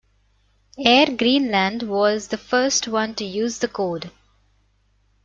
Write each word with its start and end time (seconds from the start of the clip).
Air 0.83 1.11
Greenland 1.15 1.83
was 1.83 2.29
the 2.29 2.37
first 2.39 2.87
one 2.87 3.13
to 3.13 3.23
use 3.23 3.59
the 3.59 3.67
code. 3.67 4.09